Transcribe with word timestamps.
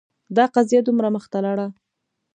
دا 0.35 0.45
قضیه 0.55 0.79
دومره 0.87 1.07
مخته 1.15 1.39
لاړه 1.45 1.67